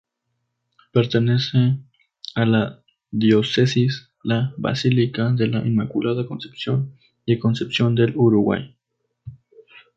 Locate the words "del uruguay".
7.93-8.75